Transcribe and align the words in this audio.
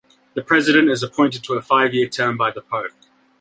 The 0.33 0.41
President 0.41 0.89
is 0.89 1.03
appointed 1.03 1.43
to 1.43 1.53
a 1.53 1.61
five-year 1.61 2.09
term 2.09 2.35
by 2.35 2.49
the 2.49 2.61
Pope. 2.61 2.89